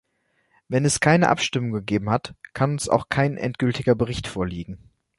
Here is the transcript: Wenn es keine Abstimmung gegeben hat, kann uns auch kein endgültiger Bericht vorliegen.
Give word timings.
Wenn 0.67 0.83
es 0.83 0.99
keine 0.99 1.29
Abstimmung 1.29 1.73
gegeben 1.73 2.09
hat, 2.09 2.33
kann 2.55 2.71
uns 2.71 2.89
auch 2.89 3.07
kein 3.09 3.37
endgültiger 3.37 3.93
Bericht 3.93 4.25
vorliegen. 4.25 4.89